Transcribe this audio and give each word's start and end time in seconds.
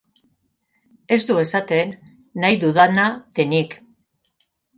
Ez 1.17 1.19
du 1.31 1.37
esaten 1.41 1.93
nahi 2.45 2.59
dudana 2.65 3.07
denik. 3.43 3.79